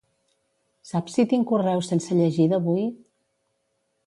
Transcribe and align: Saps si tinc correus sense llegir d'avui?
Saps 0.91 1.17
si 1.19 1.25
tinc 1.33 1.47
correus 1.51 1.93
sense 1.93 2.19
llegir 2.21 2.49
d'avui? 2.55 2.89